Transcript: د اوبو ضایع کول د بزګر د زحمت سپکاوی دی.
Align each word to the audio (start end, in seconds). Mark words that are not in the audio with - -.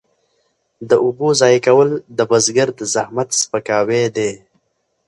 د 0.89 0.91
اوبو 1.03 1.27
ضایع 1.41 1.59
کول 1.65 1.89
د 2.17 2.19
بزګر 2.29 2.69
د 2.79 2.81
زحمت 2.93 3.29
سپکاوی 3.41 4.03
دی. 4.15 4.31